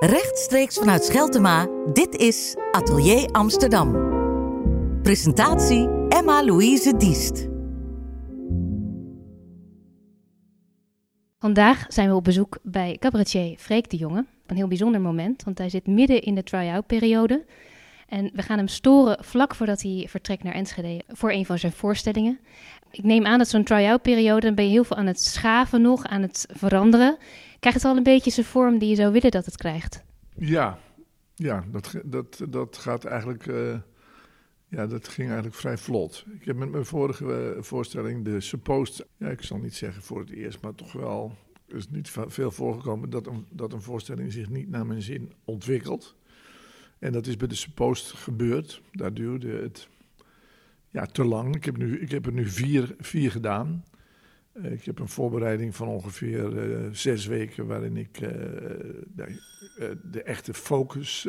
[0.00, 3.92] Rechtstreeks vanuit Scheltema, dit is Atelier Amsterdam.
[5.02, 7.48] Presentatie Emma-Louise Diest.
[11.38, 14.26] Vandaag zijn we op bezoek bij cabaretier Freek de Jonge.
[14.46, 17.44] Een heel bijzonder moment, want hij zit midden in de try-out periode.
[18.08, 21.72] En we gaan hem storen vlak voordat hij vertrekt naar Enschede voor een van zijn
[21.72, 22.40] voorstellingen.
[22.90, 25.82] Ik neem aan dat zo'n try-out periode, dan ben je heel veel aan het schaven
[25.82, 27.18] nog, aan het veranderen.
[27.60, 30.02] Krijgt het al een beetje zijn vorm die je zou willen dat het krijgt?
[30.36, 30.78] Ja,
[31.34, 33.46] ja dat, dat, dat gaat eigenlijk.
[33.46, 33.78] Uh,
[34.68, 36.24] ja, dat ging eigenlijk vrij vlot.
[36.38, 39.06] Ik heb met mijn vorige eh, voorstelling, de Supposed.
[39.16, 41.36] Ja, ik zal niet zeggen voor het eerst, maar toch wel.
[41.68, 45.32] Er is niet veel voorgekomen dat een, dat een voorstelling zich niet naar mijn zin
[45.44, 46.16] ontwikkelt.
[46.98, 48.82] En dat is bij de Supposed gebeurd.
[48.92, 49.88] Daar duurde het
[50.90, 51.56] ja, te lang.
[51.56, 53.84] Ik heb, nu, ik heb er nu vier, vier gedaan.
[54.62, 59.38] Ik heb een voorbereiding van ongeveer uh, zes weken waarin ik uh, de,
[60.10, 61.28] de, echte focus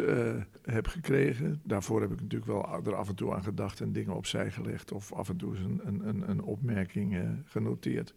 [0.63, 1.61] heb gekregen.
[1.63, 4.91] Daarvoor heb ik natuurlijk wel er af en toe aan gedacht en dingen opzij gelegd
[4.91, 8.13] of af en toe een, een, een opmerking genoteerd.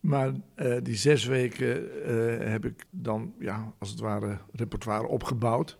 [0.00, 0.32] Maar
[0.82, 1.88] die zes weken
[2.50, 5.78] heb ik dan ja, als het ware repertoire opgebouwd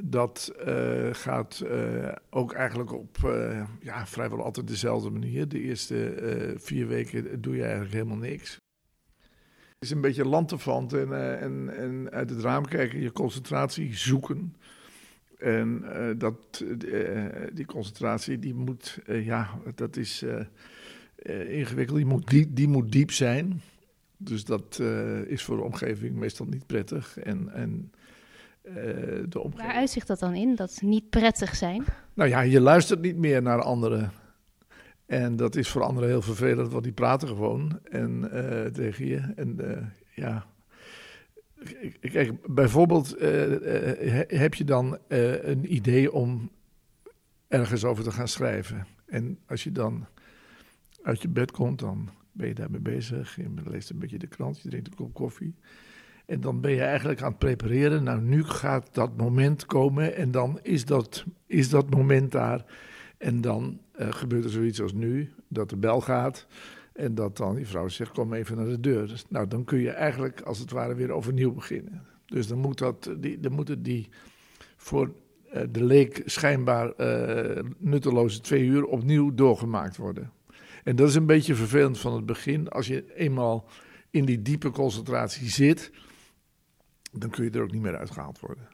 [0.00, 5.48] dat uh, gaat uh, ook eigenlijk op uh, ja, vrijwel altijd dezelfde manier.
[5.48, 8.60] De eerste vier weken doe je eigenlijk helemaal niks.
[9.68, 14.56] Het is een beetje lanterfant en, en, en uit het raam kijken, je concentratie zoeken.
[15.38, 15.84] En
[16.18, 16.64] dat,
[17.52, 20.24] die concentratie, die moet, ja, dat is
[21.46, 23.60] ingewikkeld, die moet, diep, die moet diep zijn.
[24.16, 24.80] Dus dat
[25.26, 27.18] is voor de omgeving meestal niet prettig.
[27.18, 27.92] En, en
[28.62, 31.84] de Waar uitzicht dat dan in, dat niet prettig zijn?
[32.14, 34.12] Nou ja, je luistert niet meer naar anderen.
[35.06, 39.32] En dat is voor anderen heel vervelend, want die praten gewoon en, uh, tegen je.
[39.36, 39.78] En uh,
[40.14, 40.46] ja,
[42.00, 43.16] kijk, bijvoorbeeld
[44.28, 46.50] heb je dan een idee om
[47.48, 48.86] ergens over te gaan schrijven.
[49.06, 50.06] En als je dan
[51.02, 53.36] uit je bed komt, dan ben je daarmee bezig.
[53.36, 55.54] Je leest een beetje de krant, je drinkt een kop koffie.
[56.26, 58.02] En dan ben je eigenlijk aan het prepareren.
[58.02, 62.64] Nou, nu gaat dat moment komen en dan is dat, is dat moment daar.
[63.18, 66.46] En dan uh, gebeurt er zoiets als nu, dat de bel gaat.
[66.92, 69.08] En dat dan die vrouw zegt, kom even naar de deur.
[69.08, 72.02] Dus, nou, dan kun je eigenlijk als het ware weer overnieuw beginnen.
[72.26, 74.08] Dus dan, moet dat, die, dan moeten die
[74.76, 75.12] voor
[75.54, 80.30] uh, de leek schijnbaar uh, nutteloze twee uur opnieuw doorgemaakt worden.
[80.84, 82.68] En dat is een beetje vervelend van het begin.
[82.68, 83.68] Als je eenmaal
[84.10, 85.90] in die diepe concentratie zit
[87.12, 88.68] dan kun je er ook niet meer uitgehaald worden.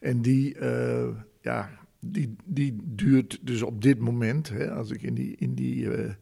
[0.00, 1.08] En die, uh,
[1.40, 5.84] ja, die, die duurt dus op dit moment, hè, als ik in die, in die
[5.84, 6.12] uh,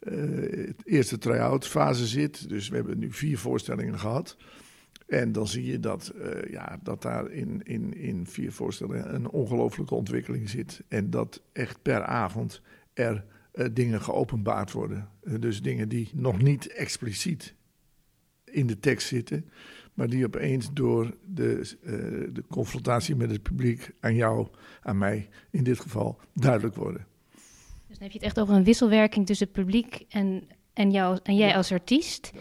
[0.00, 2.48] uh, eerste try-out fase zit.
[2.48, 4.36] Dus we hebben nu vier voorstellingen gehad.
[5.06, 6.14] En dan zie je dat,
[6.50, 10.82] ja, dat daar in, in, in vier voorstellingen een ongelooflijke ontwikkeling zit.
[10.88, 12.62] En dat echt per avond
[12.94, 13.24] er
[13.72, 15.08] dingen geopenbaard worden.
[15.40, 17.54] dus dingen die nog niet expliciet
[18.44, 19.50] in de tekst zitten,
[20.00, 24.48] maar die opeens door de, uh, de confrontatie met het publiek aan jou,
[24.82, 27.06] aan mij in dit geval, duidelijk worden.
[27.32, 31.18] Dus dan heb je het echt over een wisselwerking tussen het publiek en, en, jou,
[31.22, 32.32] en jij als artiest.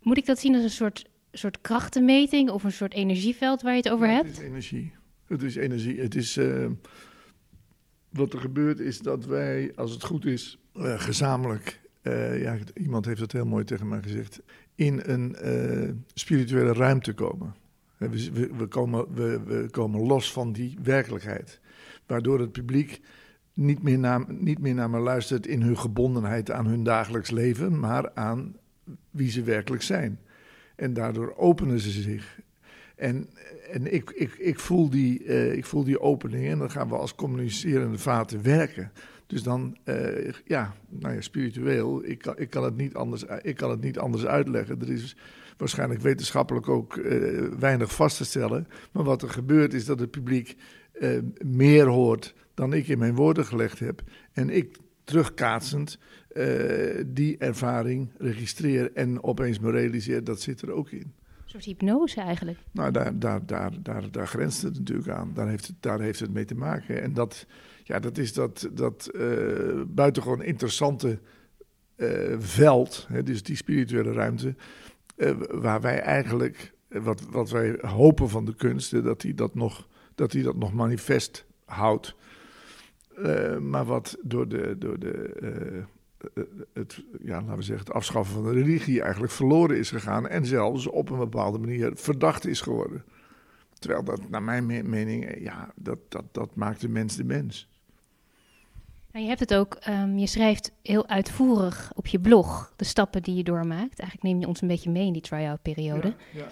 [0.00, 3.78] Moet ik dat zien als een soort, soort krachtenmeting of een soort energieveld waar je
[3.82, 4.26] het over hebt?
[4.26, 4.92] Het is energie.
[5.26, 6.00] Het is energie.
[6.00, 6.36] Het is.
[6.36, 6.66] Uh,
[8.08, 11.80] wat er gebeurt is dat wij, als het goed is, uh, gezamenlijk.
[12.40, 14.42] Ja, iemand heeft het heel mooi tegen mij gezegd
[14.74, 17.54] in een uh, spirituele ruimte komen.
[17.96, 21.60] We, we, we, komen, we, we komen los van die werkelijkheid.
[22.06, 23.00] Waardoor het publiek
[23.54, 27.78] niet meer, naar, niet meer naar me luistert in hun gebondenheid aan hun dagelijks leven,
[27.78, 28.56] maar aan
[29.10, 30.20] wie ze werkelijk zijn.
[30.76, 32.40] En daardoor openen ze zich.
[32.96, 33.28] En,
[33.70, 36.96] en ik, ik, ik, voel die, uh, ik voel die opening en dan gaan we
[36.96, 38.92] als communicerende vaten werken.
[39.32, 43.56] Dus dan, uh, ja, nou ja, spiritueel, ik kan, ik, kan het niet anders, ik
[43.56, 44.80] kan het niet anders uitleggen.
[44.80, 45.16] Er is
[45.56, 48.66] waarschijnlijk wetenschappelijk ook uh, weinig vast te stellen.
[48.92, 50.56] Maar wat er gebeurt is dat het publiek
[51.00, 54.02] uh, meer hoort dan ik in mijn woorden gelegd heb.
[54.32, 55.98] En ik terugkaatsend
[57.06, 60.98] die ervaring registreer en opeens me realiseer, dat zit er ook in.
[60.98, 61.12] Een
[61.46, 62.58] soort hypnose eigenlijk.
[62.70, 65.30] Nou, daar, daar, daar, daar, daar grenst het natuurlijk aan.
[65.34, 67.02] Daar heeft het, daar heeft het mee te maken.
[67.02, 67.46] En dat
[67.82, 71.18] ja, dat is dat, dat uh, buitengewoon interessante
[71.96, 74.54] uh, veld, dus die spirituele ruimte,
[75.16, 79.88] uh, waar wij eigenlijk, wat, wat wij hopen van de kunsten, dat hij dat nog,
[80.14, 82.14] dat hij dat nog manifest houdt.
[83.60, 85.84] maar wat door de, door de
[86.72, 90.28] het, ja, laten we zeggen, het afschaffen van de religie eigenlijk verloren is gegaan.
[90.28, 93.04] En zelfs op een bepaalde manier verdacht is geworden.
[93.82, 97.68] Terwijl dat, naar mijn mening, ja, dat, dat, dat maakt de mens de mens.
[99.12, 103.22] Nou, je hebt het ook, um, je schrijft heel uitvoerig op je blog de stappen
[103.22, 103.98] die je doormaakt.
[103.98, 106.08] Eigenlijk neem je ons een beetje mee in die try-out periode.
[106.08, 106.46] Ja, ja.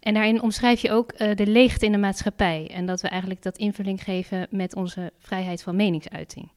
[0.00, 2.70] En daarin omschrijf je ook uh, de leegte in de maatschappij.
[2.72, 6.50] En dat we eigenlijk dat invulling geven met onze vrijheid van meningsuiting.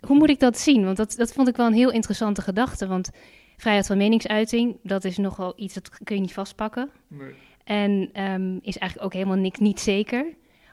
[0.00, 0.84] Hoe moet ik dat zien?
[0.84, 2.86] Want dat, dat vond ik wel een heel interessante gedachte.
[2.86, 3.10] Want
[3.56, 6.90] vrijheid van meningsuiting, dat is nogal iets dat kun je niet vastpakken.
[7.08, 7.34] Nee.
[7.64, 10.26] En um, is eigenlijk ook helemaal niks, niet zeker.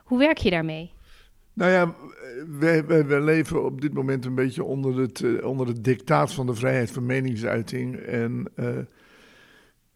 [0.04, 0.92] Hoe werk je daarmee?
[1.54, 1.96] Nou ja,
[2.60, 6.46] wij, wij, leven op dit moment een beetje onder het, uh, onder het dictaat van
[6.46, 7.96] de vrijheid van meningsuiting.
[7.96, 8.78] En uh,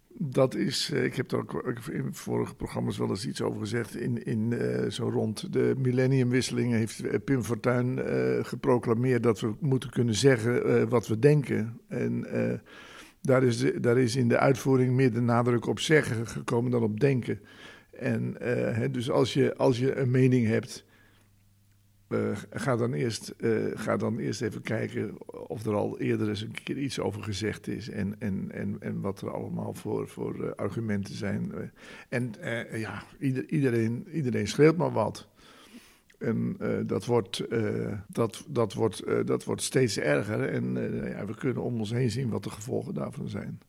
[0.07, 3.95] dat is, uh, ik heb er ook in vorige programma's wel eens iets over gezegd.
[3.95, 4.53] In, in
[4.91, 7.99] zo rond de millenniumwisseling heeft Pim Fortuyn
[8.45, 11.79] geproclameerd dat we moeten kunnen zeggen wat we denken.
[11.87, 12.25] En
[13.23, 16.99] daar, is, daar is in de uitvoering meer de nadruk op zeggen gekomen dan op
[16.99, 17.39] denken.
[17.91, 20.85] En hè, dus als je, als je een mening hebt
[22.09, 25.17] uh, ga, dan eerst, uh, ga dan eerst even kijken
[25.47, 27.89] of er al eerder eens een keer iets over gezegd is.
[27.89, 31.71] En, en, en, en wat er allemaal voor, voor argumenten zijn.
[32.09, 32.33] en
[32.73, 35.27] ja, ieder, iedereen, iedereen schreeuwt maar wat.
[36.23, 37.43] En dat, wordt,
[38.07, 40.49] dat, dat, wordt, dat wordt steeds erger.
[40.49, 40.73] En
[41.09, 43.59] ja, we kunnen om ons heen zien wat de gevolgen daarvan zijn.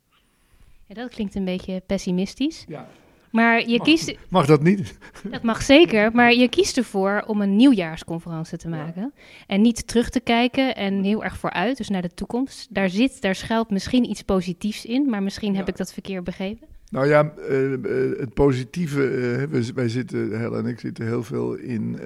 [0.87, 2.65] Ja, dat klinkt een beetje pessimistisch.
[2.69, 2.89] Ja.
[3.31, 4.17] Maar je mag, kiest.
[4.29, 4.99] Mag dat niet?
[5.31, 9.13] Dat mag zeker, maar je kiest ervoor om een nieuwjaarsconferentie te maken.
[9.47, 12.75] En niet terug te kijken en heel erg vooruit, dus naar de toekomst.
[12.75, 16.69] Daar zit, daar schuilt misschien iets positiefs in, maar misschien heb ik dat verkeerd begrepen.
[16.95, 19.11] Nou ja, uh, uh, het positieve,
[19.51, 21.99] uh, wij, zitten, Hel en ik zitten heel veel in,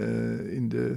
[0.51, 0.97] in de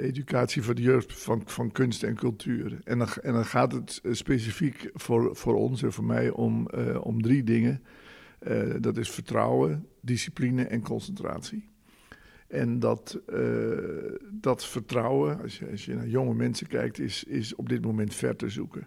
[0.00, 2.78] educatie voor de jeugd van, van kunst en cultuur.
[2.84, 6.68] En dan, en dan gaat het specifiek voor, voor ons en voor mij om,
[7.02, 7.82] om drie dingen.
[8.80, 11.68] Dat is vertrouwen, discipline en concentratie.
[12.48, 13.20] En dat,
[14.30, 18.14] dat vertrouwen, als je, als je naar jonge mensen kijkt, is, is op dit moment
[18.14, 18.86] ver te zoeken.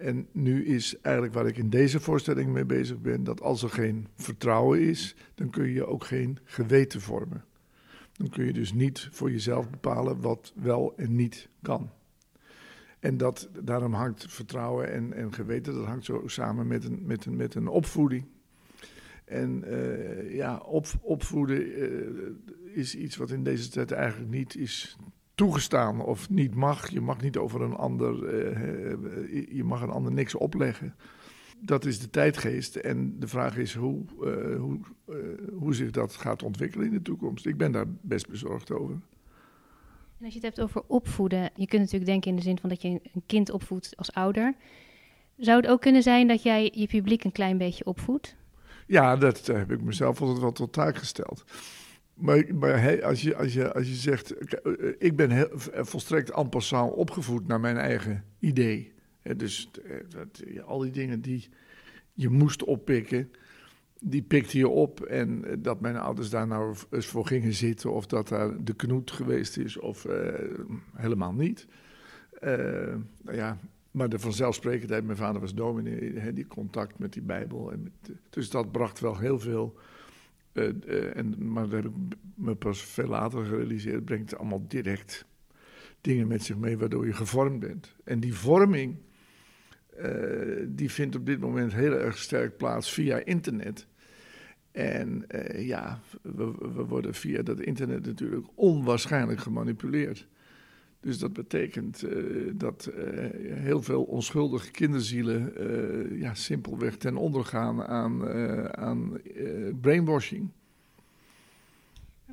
[0.00, 3.70] En nu is eigenlijk waar ik in deze voorstelling mee bezig ben, dat als er
[3.70, 7.44] geen vertrouwen is, dan kun je ook geen geweten vormen.
[8.12, 11.90] Dan kun je dus niet voor jezelf bepalen wat wel en niet kan.
[13.00, 17.24] En dat, daarom hangt vertrouwen en, en geweten, dat hangt zo samen met een, met
[17.24, 18.26] een, met een opvoeding.
[19.24, 24.96] En uh, ja, op, opvoeden uh, is iets wat in deze tijd eigenlijk niet is
[25.40, 26.90] toegestaan of niet mag.
[26.90, 30.94] Je mag niet over een ander, uh, je mag een ander niks opleggen.
[31.60, 34.04] Dat is de tijdgeest en de vraag is hoe,
[34.58, 34.80] hoe,
[35.52, 37.46] hoe zich dat gaat ontwikkelen in de toekomst.
[37.46, 38.94] Ik ben daar best bezorgd over.
[40.18, 42.68] En als je het hebt over opvoeden, je kunt natuurlijk denken in de zin van
[42.68, 44.54] dat je een kind opvoedt als ouder.
[45.36, 48.36] Zou het ook kunnen zijn dat jij je publiek een klein beetje opvoedt?
[48.86, 51.44] Ja, dat heb ik mezelf altijd wel tot taak gesteld.
[52.20, 56.92] Maar, als, je, als, je, als je zegt, eh, ik ben heel, volstrekt en passant
[56.92, 58.92] opgevoed naar mijn eigen idee.
[59.36, 61.48] dus eh, dat, al die dingen die
[62.12, 63.30] je moest oppikken,
[64.00, 65.00] die pikte je op.
[65.00, 68.74] En eh, dat mijn ouders daar nou eens voor gingen zitten, of dat daar de
[68.74, 70.06] knoet geweest is, of
[70.94, 71.66] helemaal niet.
[72.40, 73.02] nou
[73.32, 73.58] ja,
[73.90, 77.72] maar de vanzelfsprekendheid, mijn vader was dominee, die contact met die Bijbel.
[77.72, 77.92] En
[78.30, 79.78] dus dat bracht wel heel veel.
[80.52, 83.94] Uh, uh, en, maar dat heb ik me pas veel later gerealiseerd.
[83.94, 85.24] Het brengt allemaal direct
[86.00, 87.94] dingen met zich mee waardoor je gevormd bent.
[88.04, 88.96] En die vorming,
[90.00, 93.86] uh, die vindt op dit moment heel erg sterk plaats via internet.
[94.72, 95.24] En
[95.56, 100.26] ja, we worden via dat internet natuurlijk onwaarschijnlijk gemanipuleerd.
[101.00, 103.04] Dus dat betekent uh, dat uh,
[103.54, 108.28] heel veel onschuldige kinderzielen uh, ja, simpelweg ten onder gaan aan,
[108.76, 109.20] aan
[109.80, 110.48] brainwashing.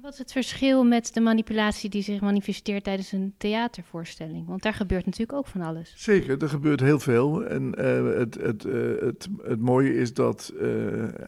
[0.01, 4.47] Wat is het verschil met de manipulatie die zich manifesteert tijdens een theatervoorstelling?
[4.47, 5.93] Want daar gebeurt natuurlijk ook van alles.
[5.95, 7.45] Zeker, er gebeurt heel veel.
[7.45, 7.79] En
[8.19, 8.63] het, het,
[9.00, 10.53] het, het mooie is dat,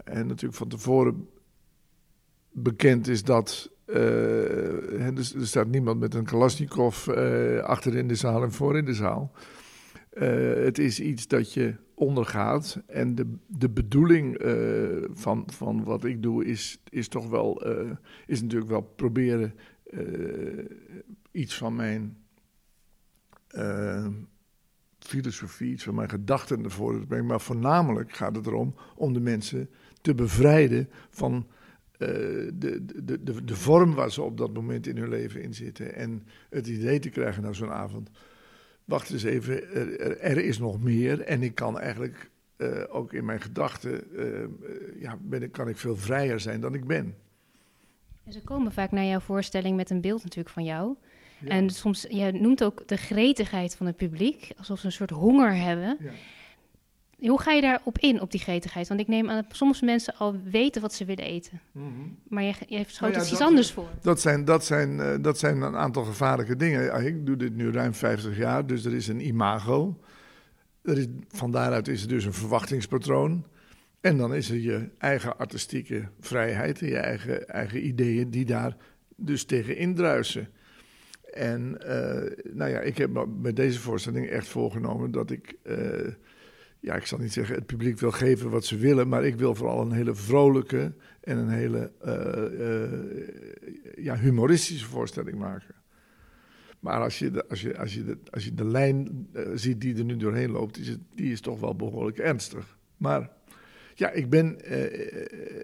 [0.03, 1.27] en natuurlijk van tevoren
[2.51, 8.15] bekend is dat uh, dus, er staat niemand met een Kalashnikov uh, achter in de
[8.15, 9.31] zaal en voor in de zaal.
[10.13, 12.81] Uh, het is iets dat je ondergaat.
[12.87, 14.41] En de, de bedoeling
[15.13, 17.63] van, van wat ik doe is, is toch wel,
[18.25, 19.53] is natuurlijk wel proberen
[21.31, 22.17] iets van mijn
[24.99, 27.25] filosofie, iets van mijn gedachten ervoor te brengen.
[27.25, 29.69] Maar voornamelijk gaat het erom om de mensen
[30.01, 31.47] te bevrijden van
[31.99, 35.95] de, de, de, de vorm waar ze op dat moment in hun leven in zitten.
[35.95, 38.09] En het idee te krijgen na zo'n avond.
[38.85, 41.21] wacht eens even, er, er is nog meer.
[41.21, 45.77] En ik kan eigenlijk uh, ook in mijn gedachten, uh, ja, ben ik, kan ik
[45.77, 47.15] veel vrijer zijn dan ik ben.
[48.23, 50.95] En ze komen vaak naar jouw voorstelling met een beeld natuurlijk van jou.
[51.39, 51.49] Ja.
[51.49, 55.55] En soms, je noemt ook de gretigheid van het publiek, alsof ze een soort honger
[55.55, 55.97] hebben.
[55.99, 56.11] Ja.
[57.19, 58.87] Hoe ga je daarop in, op die gretigheid?
[58.87, 61.61] Want ik neem aan dat sommige mensen al weten wat ze willen eten.
[61.71, 62.17] Mm -hmm.
[62.27, 63.89] Maar je, je schoot nou ja, iets anders voor.
[64.01, 67.05] Dat zijn, dat, zijn, uh, dat zijn een aantal gevaarlijke dingen.
[67.05, 69.99] Ik doe dit nu ruim 50 jaar, dus er is een imago.
[70.81, 73.45] Er is, van daaruit is er dus een verwachtingspatroon.
[74.01, 78.75] En dan is er je eigen artistieke vrijheid, je eigen, eigen ideeën die daar
[79.15, 80.49] dus tegen indruisen.
[81.33, 86.07] En uh, nou ja, ik heb bij deze voorstelling echt voorgenomen dat ik, uh,
[86.79, 89.55] ja, ik zal niet zeggen het publiek wil geven wat ze willen, maar ik wil
[89.55, 95.75] vooral een hele vrolijke en een hele uh, ja, humoristische voorstelling maken.
[96.79, 100.03] Maar als je de, als je, als je als je de lijn ziet die er
[100.03, 102.77] nu doorheen loopt, is het, die is toch wel behoorlijk ernstig.
[102.97, 103.29] Maar
[103.95, 104.57] ja, ik ben,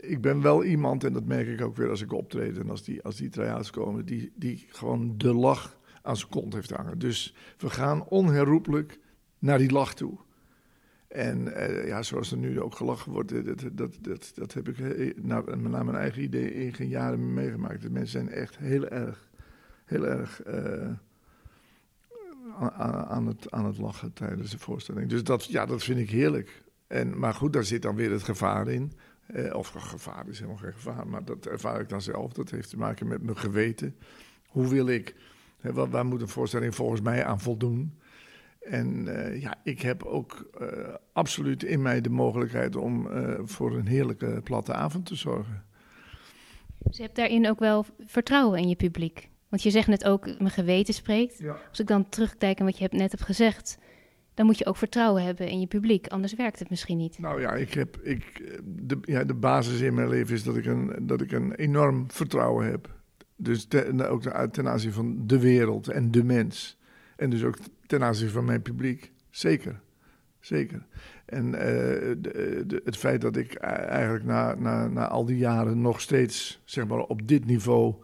[0.09, 2.83] ik ben wel iemand, en dat merk ik ook weer als ik optreed en als
[2.83, 3.29] die, als die
[3.71, 6.99] komen, die, die gewoon de lach aan zijn kont heeft hangen.
[6.99, 8.99] Dus we gaan onherroepelijk
[9.39, 10.17] naar die lach toe.
[11.15, 14.77] En uh, ja, zoals er nu ook gelachen wordt, dat, dat, dat, dat heb ik
[15.23, 17.81] naar, naar mijn eigen idee in geen jaren meegemaakt.
[17.81, 19.29] De mensen zijn echt heel erg,
[19.85, 20.41] heel erg
[23.07, 25.09] aan, het, aan het lachen tijdens de voorstelling.
[25.09, 26.63] Dus dat, ja, dat vind ik heerlijk.
[26.87, 28.91] En, maar goed, daar zit dan weer het gevaar in.
[29.25, 32.33] Eh, of gevaar is helemaal geen gevaar, maar dat ervaar ik dan zelf.
[32.33, 33.95] Dat heeft te maken met mijn geweten.
[34.47, 35.15] Hoe wil ik,
[35.59, 37.99] hè, waar moet een voorstelling volgens mij aan voldoen?
[38.65, 40.67] En uh, ja, ik heb ook uh,
[41.13, 45.63] absoluut in mij de mogelijkheid om uh, voor een heerlijke platte avond te zorgen.
[46.77, 49.29] Dus je hebt daarin ook wel vertrouwen in je publiek.
[49.49, 51.37] Want je zegt net ook, mijn geweten spreekt.
[51.37, 51.57] Ja.
[51.69, 53.77] Als ik dan terugkijk aan wat je net hebt gezegd,
[54.33, 56.07] dan moet je ook vertrouwen hebben in je publiek.
[56.07, 57.19] Anders werkt het misschien niet.
[57.19, 60.65] Nou ja, ik heb, ik, de, ja, de basis in mijn leven is dat ik
[60.65, 62.93] een, dat ik een enorm vertrouwen heb.
[63.35, 66.77] Dus ten, ook ten aanzien van de wereld en de mens.
[67.15, 69.11] En dus ook ten aanzien van mijn publiek.
[69.29, 69.81] Zeker.
[70.39, 70.85] Zeker.
[71.25, 71.59] En uh,
[72.17, 76.61] de, de, het feit dat ik eigenlijk na, na, na al die jaren nog steeds
[76.65, 77.95] zeg maar, op dit niveau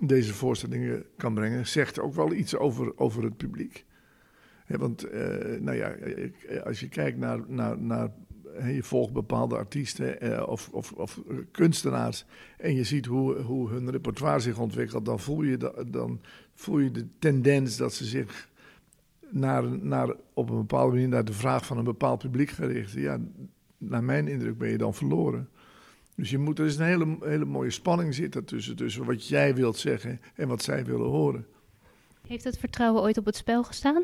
[0.00, 3.84] deze voorstellingen kan brengen, zegt ook wel iets over, over het publiek
[4.78, 5.94] want uh, nou ja,
[6.64, 8.10] als je kijkt naar, naar, naar
[8.66, 12.24] je volgt bepaalde artiesten of, of, of, kunstenaars
[12.58, 16.20] en je ziet hoe, hoe hun repertoire zich ontwikkelt, dan voel je, dan
[16.54, 18.50] voel je de tendens dat ze zich
[19.32, 22.92] naar, naar, op een bepaalde manier naar de vraag van een bepaald publiek gericht.
[22.92, 23.18] Ja,
[23.78, 25.48] naar mijn indruk ben je dan verloren.
[26.14, 29.54] Dus je moet, er is een hele, hele mooie spanning zitten tussen, tussen wat jij
[29.54, 31.46] wilt zeggen en wat zij willen horen.
[32.26, 34.02] Heeft dat vertrouwen ooit op het spel gestaan?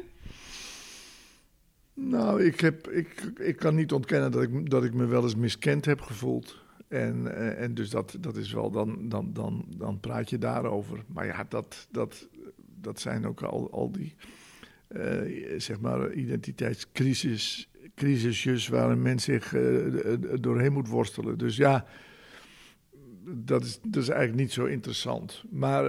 [1.94, 5.34] Nou, ik, heb, ik, ik kan niet ontkennen dat ik, dat ik me wel eens
[5.34, 6.56] miskend heb gevoeld.
[6.88, 11.04] En, eh, en dus dat, dat is wel, dan, dan, dan, dan praat je daarover.
[11.06, 12.28] Maar ja, dat, dat,
[12.80, 14.14] dat zijn ook al, al die,
[14.88, 21.38] uh, zeg maar, identiteitscrisis, crisisjes waar een mens zich uh, doorheen moet worstelen.
[21.38, 21.86] Dus ja,
[23.24, 25.44] dat is, dat is eigenlijk niet zo interessant.
[25.50, 25.84] Maar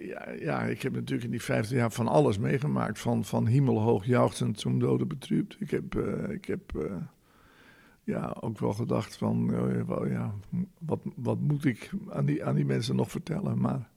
[0.00, 2.98] ja, ja, ik heb natuurlijk in die 15 jaar van alles meegemaakt.
[2.98, 5.56] Van, van hemelhoog juichend zum dode betrübt.
[5.58, 5.94] Ik heb,
[6.30, 6.72] ik heb
[8.04, 9.50] ja, ook wel gedacht van,
[9.86, 10.34] wel, ja,
[10.78, 13.60] wat, wat moet ik aan die, aan die mensen nog vertellen?
[13.60, 13.88] Maar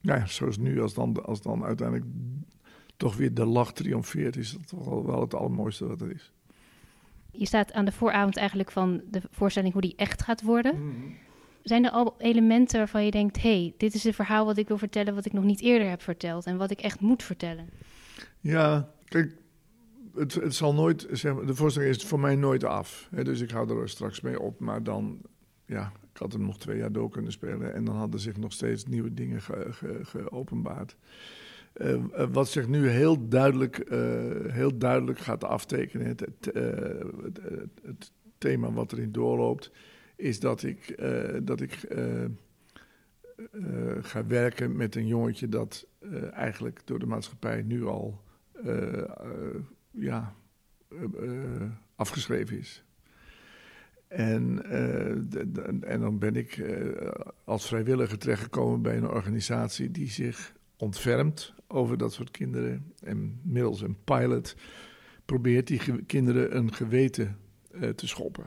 [0.00, 2.08] ja, zoals nu, als dan, als dan uiteindelijk
[3.02, 6.32] toch weer de lach triomfeert, is dat toch wel, wel het allermooiste wat er is.
[7.30, 10.80] Je staat aan de vooravond eigenlijk van de voorstelling hoe die echt gaat worden.
[10.80, 11.16] Mm.
[11.62, 14.68] Zijn er al elementen waarvan je denkt: hé, hey, dit is een verhaal wat ik
[14.68, 17.68] wil vertellen, wat ik nog niet eerder heb verteld en wat ik echt moet vertellen?
[18.40, 19.36] Ja, kijk,
[20.14, 23.08] het, het zal nooit, zeg maar, de voorstelling is voor mij nooit af.
[23.10, 25.20] Hè, dus ik hou er straks mee op, maar dan,
[25.66, 28.52] ja, ik had hem nog twee jaar door kunnen spelen en dan hadden zich nog
[28.52, 29.40] steeds nieuwe dingen
[30.02, 30.90] geopenbaard.
[30.90, 31.12] Ge, ge,
[31.74, 31.96] uh,
[32.32, 36.62] wat zich nu heel duidelijk, uh, heel duidelijk gaat aftekenen, het, het, uh,
[37.22, 37.40] het,
[37.82, 39.72] het, thema wat erin doorloopt,
[40.16, 41.02] is dat ik,
[41.42, 41.86] dat ik
[44.00, 45.86] ga werken met een jongetje dat
[46.32, 48.22] eigenlijk door de maatschappij nu al
[49.90, 50.34] ja,
[51.94, 52.84] afgeschreven is.
[54.08, 54.64] En,
[55.82, 56.64] en dan ben ik
[57.44, 62.92] als vrijwilliger terechtgekomen bij een organisatie die zich ontfermt over dat soort kinderen.
[63.02, 64.56] En middels een pilot
[65.24, 67.36] probeert die kinderen een geweten
[67.94, 68.44] te schoppen.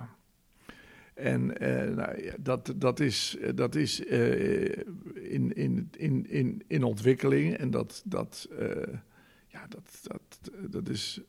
[1.14, 4.66] En uh, nou, ja, dat, dat is, dat is uh,
[5.14, 8.68] in, in, in, in, in ontwikkeling en dat, dat, uh,
[9.48, 11.22] ja, dat, dat, dat, is,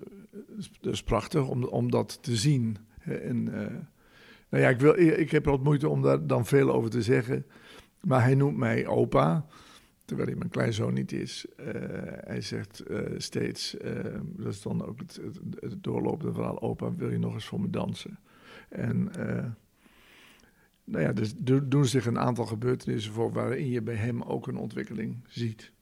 [0.80, 2.76] dat prachtig om, om dat te zien.
[3.00, 3.44] En,
[4.48, 7.02] nou ja, ik, wil, ik heb er wat moeite om daar dan veel over te
[7.02, 7.46] zeggen.
[8.00, 9.46] Maar hij noemt mij opa,
[10.06, 11.46] terwijl hij mijn kleinzoon niet is.
[12.24, 12.82] hij zegt
[13.16, 13.76] steeds,
[14.22, 15.20] dat is dan ook het,
[15.60, 18.18] het, doorlopende verhaal, opa, wil je nog eens voor me dansen?
[18.68, 19.10] En
[20.84, 21.34] nou ja, dus
[21.64, 25.72] doen zich een aantal gebeurtenissen voor waarin je bij hem ook een ontwikkeling ziet.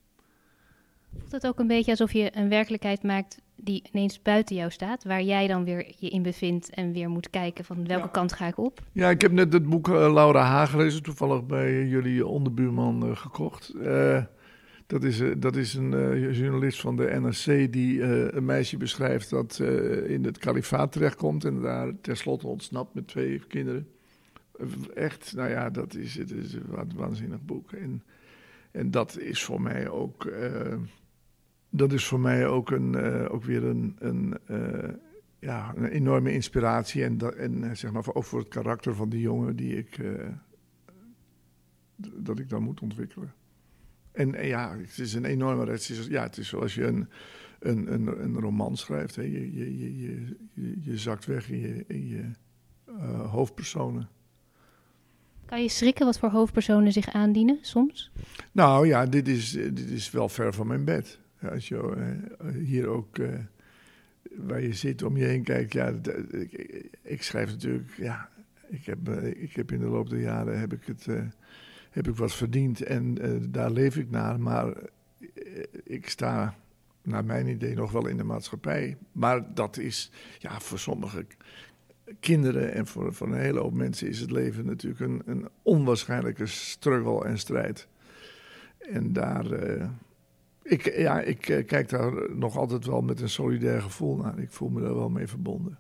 [1.18, 5.04] Voelt het ook een beetje alsof je een werkelijkheid maakt die ineens buiten jou staat,
[5.04, 8.46] waar jij dan weer je in bevindt en weer moet kijken van welke kant ga
[8.46, 8.80] ik op?
[8.92, 13.16] Ja, ik heb net het boek uh, Laura Haag gelezen, toevallig bij jullie onderbuurman uh,
[13.16, 13.74] gekocht.
[13.76, 14.22] Uh,
[14.86, 19.58] dat is, dat is een journalist van de NRC die een meisje beschrijft dat
[20.06, 23.88] in het kalifaat terechtkomt en daar tenslotte ontsnapt met twee kinderen.
[24.94, 27.72] Echt, nou ja, dat is, het is een waanzinnig boek.
[27.72, 28.02] En,
[28.70, 30.32] en dat is voor mij ook,
[31.76, 34.90] dat is voor mij ook, een, uh, ook weer een, een, uh,
[35.38, 37.04] ja, een enorme inspiratie.
[37.04, 40.00] En, en zeg maar ook voor het karakter van die jongen die ik,
[41.96, 43.32] dat ik dan moet ontwikkelen.
[44.12, 46.08] En, en, ja, het is een enorme rest.
[46.08, 47.08] Ja, het is zoals je een,
[47.58, 49.16] een, een, een roman schrijft.
[49.16, 49.22] Hè.
[49.22, 50.00] Je, je, je,
[50.52, 52.30] je, je zakt weg in je, in je
[53.26, 54.08] hoofdpersonen.
[55.46, 58.10] Kan je schrikken wat voor hoofdpersonen zich aandienen soms?
[58.52, 61.22] Nou ja, dit is, dit is wel ver van mijn bed.
[61.50, 62.16] Als je
[62.64, 63.28] hier ook uh,
[64.36, 65.72] waar je zit om je heen kijkt.
[65.72, 65.92] Ja,
[66.30, 67.96] ik, ik, schrijf natuurlijk.
[67.96, 68.28] Ja,
[68.68, 71.06] ik heb, uh, ik heb in de loop der jaren heb ik het,
[71.90, 73.18] heb ik wat verdiend en
[73.50, 74.40] daar leef ik naar.
[74.40, 74.74] Maar
[75.84, 76.54] ik sta
[77.02, 78.96] naar mijn idee nog wel in de maatschappij.
[79.12, 81.26] Maar dat is ja, voor sommigen
[82.20, 86.46] kinderen en voor, voor een hele hoop mensen is het leven natuurlijk een, een onwaarschijnlijke
[86.46, 87.88] struggle en strijd.
[88.78, 89.44] En daar,
[90.64, 94.38] ik, ja, ik uh, kijk daar nog altijd wel met een solidair gevoel naar.
[94.38, 95.78] Ik voel me daar wel mee verbonden.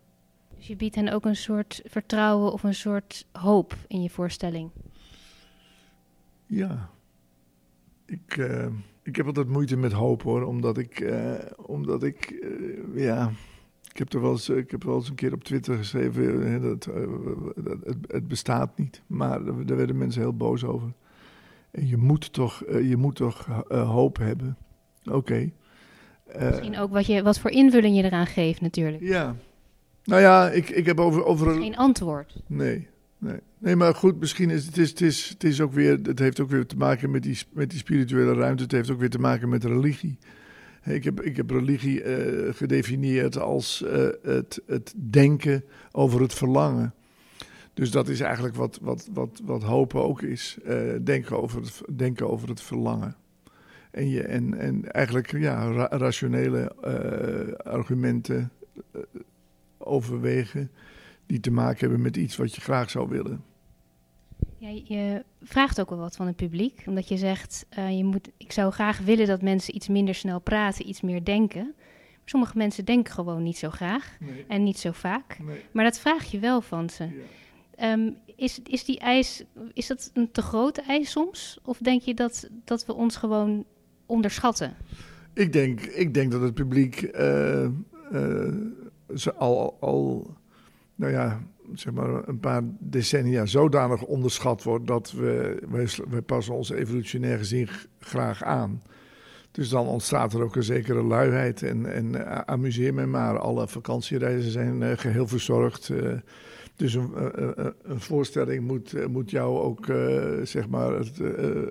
[0.56, 4.70] Dus je biedt hen ook een soort vertrouwen of een soort hoop in je voorstelling?
[6.46, 6.90] Ja.
[8.06, 8.66] Ik, uh,
[9.02, 11.14] ik heb altijd moeite met hoop hoor, omdat ik,
[11.56, 12.46] omdat ik
[12.94, 13.30] ja
[13.94, 16.60] ik heb er wel eens, ik heb wel eens een keer op Twitter geschreven, hè,
[16.60, 17.06] dat, uh,
[17.84, 19.02] het, het, bestaat niet.
[19.06, 20.92] Maar daar werden mensen heel boos over.
[21.70, 24.56] En je moet toch, je moet toch hoop hebben.
[25.10, 25.50] Oké.
[26.38, 29.02] Misschien ook wat, je, wat voor invulling je eraan geeft natuurlijk.
[29.02, 29.36] Ja.
[30.04, 31.24] Nou ja, ik, ik heb over...
[31.24, 31.60] over een...
[31.60, 32.42] Geen antwoord.
[32.46, 32.88] Nee,
[33.18, 33.38] nee.
[33.58, 35.98] Nee, maar goed, misschien is het, is, het, is, het is ook weer...
[36.02, 38.62] Het heeft ook weer te maken met die, met die spirituele ruimte.
[38.62, 40.18] Het heeft ook weer te maken met religie.
[40.84, 46.94] Ik heb, ik heb religie uh, gedefinieerd als uh, het, het denken over het verlangen.
[47.74, 50.58] Dus dat is eigenlijk wat, wat, wat, wat hopen ook is.
[51.02, 53.16] Denken, over het, denken over het verlangen.
[53.94, 56.74] En, je, en, en eigenlijk ja, ra rationele
[57.64, 58.50] argumenten
[59.78, 60.70] overwegen
[61.26, 63.44] die te maken hebben met iets wat je graag zou willen.
[64.58, 68.30] Ja, je vraagt ook wel wat van het publiek, omdat je zegt, uh, je moet,
[68.36, 71.74] ik zou graag willen dat mensen iets minder snel praten, iets meer denken.
[71.76, 74.44] Maar sommige mensen denken gewoon niet zo graag nee.
[74.48, 75.38] en niet zo vaak.
[75.42, 75.60] Nee.
[75.72, 77.04] Maar dat vraag je wel van ze.
[77.78, 77.92] Ja.
[77.92, 81.58] Um, is, is die eis, is dat een te grote eis soms?
[81.62, 83.64] Of denk je dat, dat we ons gewoon
[84.06, 84.74] onderschatten?
[85.32, 87.66] Ik denk, ik denk dat het publiek uh,
[88.12, 90.34] uh, al, al,
[90.94, 91.42] nou ja,
[91.74, 95.62] zeg maar, een paar decennia zodanig onderschat wordt dat we,
[96.08, 98.82] wij, passen ons evolutionair gezien graag aan.
[99.54, 103.38] Dus dan ontstaat er ook een zekere luiheid en, en uh, amuseer me maar.
[103.38, 105.88] Alle vakantiereizen zijn uh, geheel verzorgd.
[105.88, 106.12] Uh,
[106.76, 107.10] dus een,
[107.82, 109.86] een, voorstelling moet, moet jou ook
[110.42, 111.18] zeg maar het,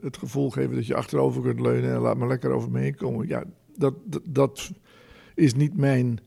[0.01, 2.95] het gevoel geven dat je achterover kunt leunen en laat maar lekker over me heen
[2.95, 3.27] komen.
[3.27, 3.43] Ja,
[3.75, 3.93] dat,
[4.23, 4.71] dat,
[5.35, 6.19] is niet mijn,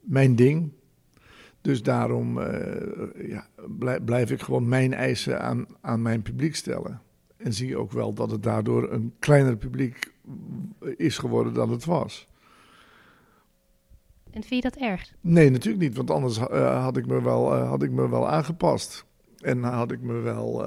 [0.00, 0.72] mijn ding.
[1.60, 2.40] Dus daarom
[3.26, 3.46] ja,
[3.78, 7.00] blijf, blijf, ik gewoon mijn eisen aan, aan mijn publiek stellen.
[7.36, 10.11] En zie ook wel dat het daardoor een kleiner publiek
[10.96, 12.26] is geworden dan het was.
[14.30, 15.12] En vind je dat erg?
[15.20, 15.96] Nee, natuurlijk niet.
[15.96, 19.04] Want anders uh, had, ik me wel, uh, had ik me wel aangepast.
[19.40, 20.66] En had ik me wel,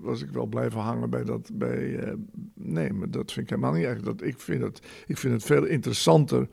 [0.00, 1.50] was ik wel blijven hangen bij dat.
[1.52, 2.14] Bij,
[2.54, 4.00] nee, maar dat vind ik helemaal niet erg.
[4.00, 6.48] Dat, ik, vind het, ik vind het veel interessanter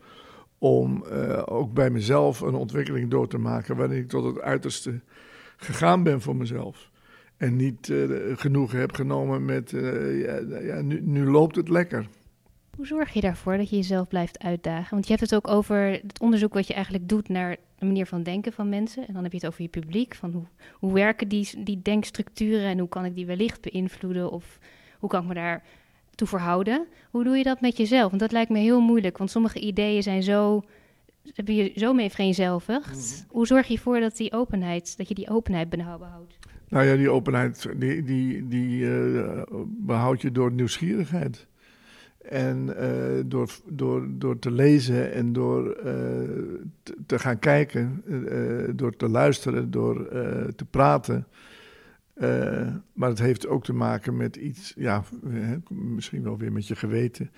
[0.58, 1.04] om
[1.44, 5.00] ook bij mezelf een ontwikkeling door te maken waarin ik tot het uiterste
[5.56, 6.90] gegaan ben voor mezelf.
[7.40, 12.06] En niet uh, genoeg heb genomen met, uh, ja, ja, nu, nu, loopt het lekker.
[12.76, 14.90] Hoe zorg je daarvoor dat je jezelf blijft uitdagen?
[14.90, 18.06] Want je hebt het ook over het onderzoek wat je eigenlijk doet naar de manier
[18.06, 19.06] van denken van mensen.
[19.06, 20.14] En dan heb je het over je publiek.
[20.14, 24.30] Van hoe, hoe werken die, die denkstructuren en hoe kan ik die wellicht beïnvloeden?
[24.30, 24.58] Of
[24.98, 25.62] hoe kan ik me daar
[26.20, 26.86] toe verhouden.
[27.10, 28.08] Hoe doe je dat met jezelf?
[28.08, 30.62] Want dat lijkt me heel moeilijk, want sommige ideeën zijn zo,
[31.34, 33.24] heb je zo mee vereenzelvigd.
[33.24, 33.32] Mhm.
[33.32, 36.38] Hoe zorg je ervoor dat, die openheid, dat je die openheid behoudt?
[36.70, 41.46] Nou ja, die openheid die, die, die uh, behoud je door nieuwsgierigheid.
[42.20, 45.92] En uh, door, door, door te lezen en door uh,
[47.06, 48.02] te, gaan kijken,
[48.76, 50.08] door te luisteren, door
[50.56, 51.26] te praten.
[52.92, 55.04] maar het heeft ook te maken met iets, ja,
[55.68, 57.30] misschien wel weer met je geweten.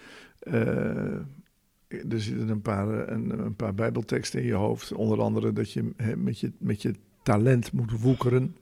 [1.88, 4.92] er zitten een paar, een, een, paar bijbelteksten in je hoofd.
[4.92, 8.57] Onder andere dat je met je, met je talent moet woekeren.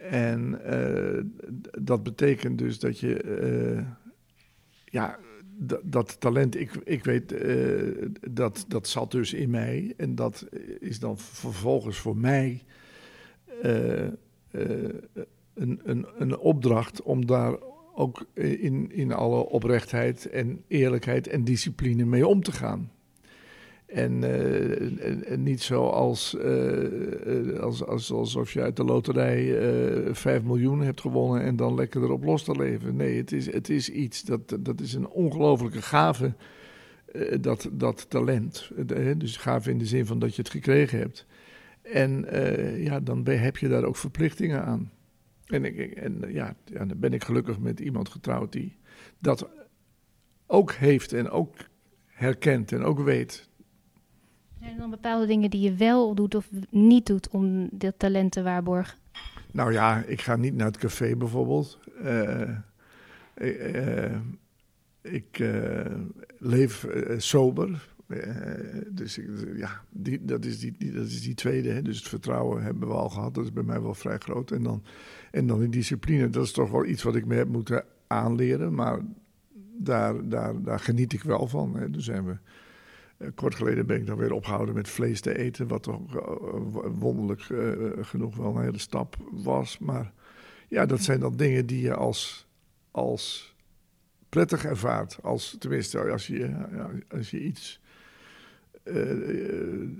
[0.00, 0.60] En
[1.78, 3.84] dat betekent dus dat je
[4.84, 5.18] ja,
[5.82, 9.94] dat, talent, ik, ik weet, uh, dat, dat zat dus in mij.
[9.96, 10.46] En dat
[10.80, 12.62] is dan vervolgens voor mij
[15.54, 17.56] een, een, een opdracht om daar
[17.94, 22.90] ook in, in alle oprechtheid en eerlijkheid en discipline mee om te gaan.
[23.92, 29.44] En, uh, niet zo als, uh, als, als, alsof je uit de loterij
[30.06, 32.96] uh, 5 miljoen hebt gewonnen en dan lekker erop los te leven.
[32.96, 36.34] Nee, het is, het is iets, dat, dat is een ongelofelijke gave,
[37.40, 38.70] dat, dat talent.
[39.16, 41.26] dus gave in de zin van dat je het gekregen hebt.
[41.82, 42.26] En
[42.76, 44.90] ja, dan heb je daar ook verplichtingen aan.
[45.46, 48.76] En, ik, en ja, ja, dan ben ik gelukkig met iemand getrouwd die
[49.18, 49.48] dat
[50.46, 51.56] ook heeft en ook
[52.06, 53.49] herkent en ook weet.
[54.60, 58.32] Zijn er dan bepaalde dingen die je wel doet of niet doet om dat talent
[58.32, 58.98] te waarborgen?
[59.52, 61.78] Nou ja, ik ga niet naar het café bijvoorbeeld.
[62.02, 62.50] Uh,
[63.36, 64.16] uh,
[65.00, 65.84] ik uh,
[66.38, 67.88] leef sober.
[68.88, 71.70] dus ik, ja, die, dat, is die, dat is die tweede.
[71.70, 71.82] Hè.
[71.82, 73.34] Dus het vertrouwen hebben we al gehad.
[73.34, 74.50] Dat is bij mij wel vrij groot.
[74.50, 74.82] En dan,
[75.30, 76.30] en dan die discipline.
[76.30, 78.74] Dat is toch wel iets wat ik me heb moeten aanleren.
[78.74, 79.00] Maar
[79.78, 81.76] daar, daar, daar geniet ik wel van.
[81.76, 81.90] Hè.
[81.90, 82.38] Dus zijn we eh,
[83.34, 86.22] kort geleden ben ik dan weer opgehouden met vlees te eten, wat toch uh,
[86.98, 89.78] wonderlijk uh, genoeg wel een hele stap was.
[89.78, 90.12] Maar
[90.68, 92.46] ja, dat zijn dan dingen die je als,
[92.90, 93.54] als
[94.28, 95.18] prettig ervaart.
[95.22, 96.50] Als, tenminste, als je,
[97.08, 97.80] als je iets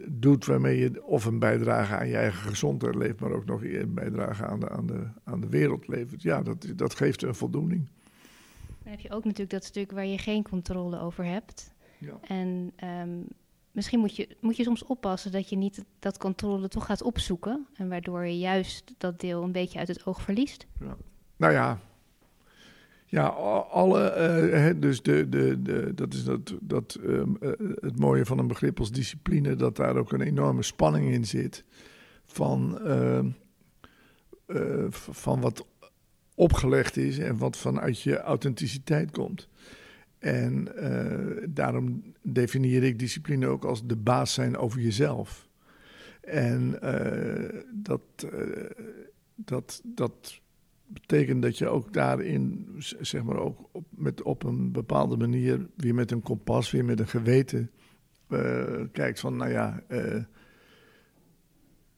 [0.07, 3.95] doet waarmee je of een bijdrage aan je eigen gezondheid levert, maar ook nog een
[3.95, 6.23] bijdrage aan de, aan de, aan de wereld levert.
[6.23, 7.89] Ja, dat, dat geeft een voldoening.
[8.83, 11.73] Dan heb je ook natuurlijk dat stuk waar je geen controle over hebt.
[12.01, 12.19] Ja.
[12.23, 13.19] En ehm,
[13.73, 17.67] misschien moet je, moet je soms oppassen dat je niet dat controle toch gaat opzoeken.
[17.75, 20.67] En waardoor je juist dat deel een beetje uit het oog verliest.
[20.81, 20.97] Ja.
[21.37, 21.81] Nou ja,
[23.11, 23.27] ja,
[23.71, 24.15] alle,
[24.53, 28.47] uh, dus de, de, de, dat is dat, dat, um, uh, het mooie van een
[28.47, 31.65] begrip als discipline, dat daar ook een enorme spanning in zit
[32.27, 32.79] van,
[34.47, 35.67] uh, van wat
[36.35, 39.49] opgelegd is en wat vanuit je authenticiteit komt.
[40.21, 45.49] En uh, daarom definieer ik discipline ook als de baas zijn over jezelf.
[46.21, 48.03] En uh, dat,
[48.35, 48.71] uh,
[49.35, 50.41] dat, dat
[50.87, 52.69] betekent dat je ook daarin,
[53.01, 57.01] zeg maar, ook op, met, op een bepaalde manier, weer met een kompas, weer met
[57.01, 57.71] een geweten,
[58.93, 59.83] kijkt van, nou ja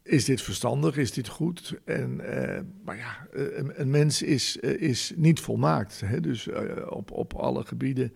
[0.03, 0.97] is dit verstandig?
[0.97, 1.75] Is dit goed?
[1.85, 6.01] En, uh, maar ja, een, een mens is, uh, is niet volmaakt.
[6.05, 6.21] Hè?
[6.21, 6.49] Dus
[6.89, 8.13] op, op alle gebieden.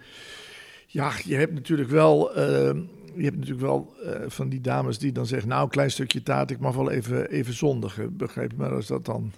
[0.86, 3.94] Ja, je hebt natuurlijk wel, je hebt natuurlijk wel
[4.26, 5.48] van die dames die dan zeggen...
[5.48, 8.16] nou, een klein stukje taart, ik mag wel even, even zondigen.
[8.16, 8.56] Begrijp?
[8.56, 9.32] Maar als dat dan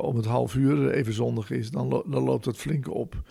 [0.00, 1.70] om het half uur even zondig is...
[1.70, 3.22] dan, dan loopt dat flink op.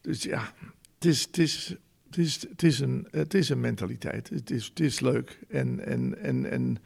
[0.00, 0.52] Dus ja,
[0.94, 1.22] het is...
[1.22, 1.76] Het is
[2.12, 4.28] het is, het, is een, het is een mentaliteit.
[4.28, 5.38] Het is, het is leuk.
[5.48, 6.78] En, en, en, en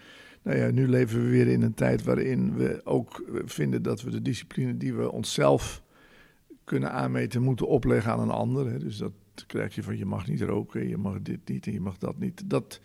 [0.46, 4.10] nou ja, nu leven we weer in een tijd waarin we ook vinden dat we
[4.10, 5.82] de discipline die we onszelf
[6.64, 8.70] kunnen aanmeten, moeten opleggen aan een ander.
[8.70, 8.78] Hè.
[8.78, 9.12] Dus dat
[9.46, 12.18] krijg je van je mag niet roken, je mag dit niet en je mag dat
[12.18, 12.50] niet.
[12.50, 12.80] Dat,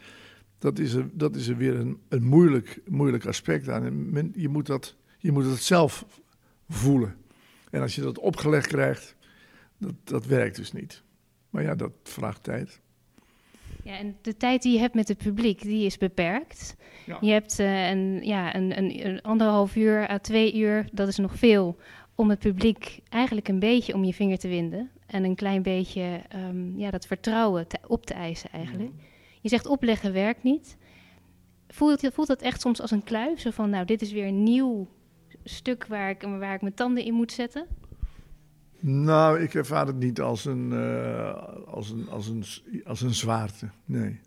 [0.58, 4.32] dat, is, er, dat is er weer een, een moeilijk, moeilijk aspect aan.
[4.36, 6.06] je, moet dat, je moet het zelf
[6.70, 7.16] voelen.
[7.72, 9.16] En als je dat opgelegd krijgt,
[9.78, 11.04] dat, dat werkt dus niet.
[11.50, 12.82] Maar ja, dat vraagt tijd.
[13.84, 16.76] Ja, en de tijd die je hebt met het publiek, die is beperkt.
[17.22, 21.18] Je hebt uh, een, ja, een, een, een, anderhalf uur à twee uur, dat is
[21.18, 21.78] nog veel,
[22.16, 24.90] om het publiek eigenlijk een beetje om je vinger te winden.
[25.06, 28.92] En een klein beetje um, ja, dat vertrouwen te, op te eisen eigenlijk.
[29.42, 30.78] Je zegt opleggen werkt niet.
[31.68, 33.40] Voelt, voelt dat echt soms als een kluif?
[33.40, 34.88] Zo van, nou, dit is weer een nieuw
[35.44, 37.66] stuk waar ik, waar ik mijn tanden in moet zetten?
[38.84, 42.44] Nou, ik ervaar het niet als een, uh, als een, als een,
[42.86, 43.70] als een zwaarte.
[43.86, 44.20] Nee.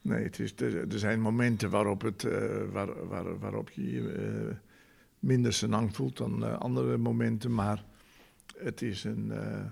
[0.00, 4.54] Nee, het is, er, zijn momenten waarop, het, uh, waar, waar, waarop je je uh,
[5.18, 7.54] minder senang voelt dan andere momenten.
[7.54, 7.84] Maar
[8.56, 9.30] het is een.
[9.30, 9.64] eh,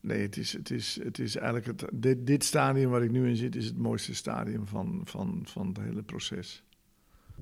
[0.00, 1.66] nee, het is, het is, het is eigenlijk.
[1.66, 5.42] Het, dit, dit stadium waar ik nu in zit, is het mooiste stadium van, van,
[5.44, 6.62] van het hele proces.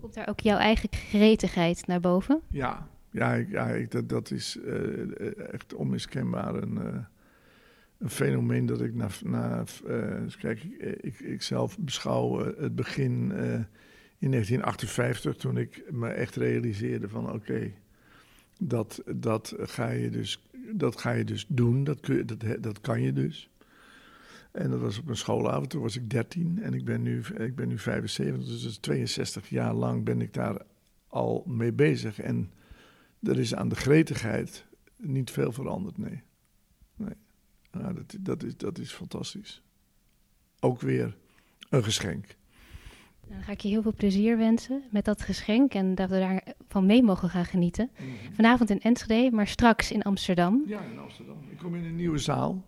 [0.01, 2.41] Komt daar ook jouw eigen gretigheid naar boven?
[2.51, 6.99] Ja, ja, ja dat, dat is eh, echt onmiskenbaar een, eh,
[8.03, 9.09] een fenomeen dat ik na.
[9.25, 13.55] na eh, kijk, ik, ik, ik zelf beschouw eh, het begin eh,
[14.19, 17.73] in 1958, toen ik me echt realiseerde van oké,
[18.59, 22.81] dat, dat, ga je dus, dat ga je dus doen, dat, kun je, dat, dat
[22.81, 23.51] kan je dus.
[24.53, 27.55] En dat was op een schoolavond, toen was ik 13 en ik ben nu, ik
[27.55, 30.63] ben nu 75, dus dat is 62 jaar lang ben ik daar
[31.09, 32.21] al mee bezig.
[32.21, 32.51] En
[33.23, 34.65] er is aan de gretigheid
[34.97, 36.23] niet veel veranderd, nee.
[36.97, 37.15] nee.
[37.71, 39.63] Nou, dat, dat, is, dat is fantastisch.
[40.61, 41.17] Ook weer
[41.69, 42.37] een geschenk.
[43.29, 46.87] Dan ga ik je heel veel plezier wensen met dat geschenk en dat we daarvan
[46.87, 47.91] mee mogen gaan genieten.
[48.33, 50.63] Vanavond in Enschede, maar straks in Amsterdam.
[50.67, 51.37] Ja, in Amsterdam.
[51.51, 52.65] Ik kom in een nieuwe zaal.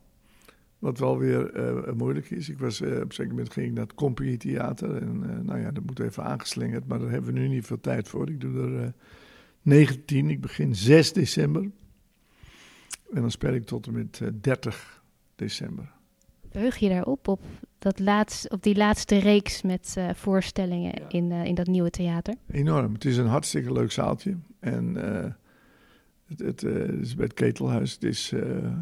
[0.78, 2.48] Wat wel weer eh, moeilijk is.
[2.48, 4.96] Ik was, eh, op een zeker moment ging ik naar het Compagnie Theater.
[4.96, 6.86] En eh, nou ja, dat moet even aangeslingerd.
[6.86, 8.28] Maar daar hebben we nu niet veel tijd voor.
[8.28, 8.88] Ik doe er eh
[9.64, 10.30] 19.
[10.30, 11.62] Ik begin 6 december.
[13.12, 15.02] En dan speel ik tot en met eh, 30
[15.36, 15.92] december.
[16.50, 17.40] Verheug je daarop, op,
[17.78, 21.08] dat laatst, op die laatste reeks met eh, voorstellingen Ja.
[21.08, 22.34] in, eh, in dat nieuwe theater?
[22.50, 22.92] Enorm.
[22.92, 24.36] Het is een hartstikke leuk zaaltje.
[24.60, 25.30] En eh,
[26.26, 27.92] het, het, eh, het is bij het Ketelhuis.
[27.92, 28.72] Het is uh,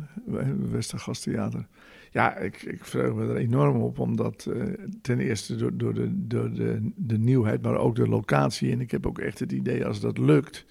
[0.70, 1.66] Westergasttheater.
[2.12, 3.98] Ja, ik, ik verheug me er enorm op.
[3.98, 4.62] Omdat eh,
[5.02, 8.72] ten eerste door, door, de, door de, de nieuwheid, maar ook de locatie.
[8.72, 10.64] En ik heb ook echt het idee als dat lukt.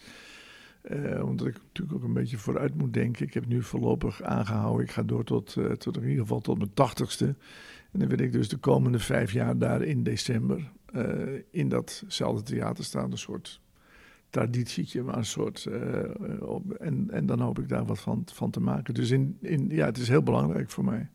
[0.82, 3.26] eh, omdat ik natuurlijk ook een beetje vooruit moet denken.
[3.26, 4.86] Ik heb nu voorlopig aangehouden.
[4.86, 7.26] Ik ga door tot, eh, tot in ieder geval tot mijn tachtigste.
[7.92, 10.72] En dan wil ik dus de komende vijf jaar daar in december
[11.52, 13.12] in datzelfde theater staan.
[13.12, 13.62] Een soort
[14.30, 15.66] traditietje, maar een soort.
[16.80, 18.94] en, en dan hoop ik daar wat van, van te maken.
[18.94, 21.10] Dus in, in, ja, het is heel belangrijk voor mij.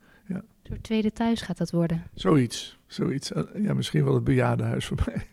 [0.67, 2.03] Een soort tweede thuis gaat dat worden.
[2.15, 2.79] Zoiets.
[2.87, 3.33] zoiets.
[3.33, 5.27] Eh, Ja, misschien wel het bejaardenhuis voor mij.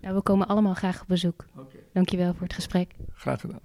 [0.00, 1.46] Nou, we komen allemaal graag op bezoek.
[1.92, 2.94] Dankjewel voor het gesprek.
[3.14, 3.60] Graag gedaan.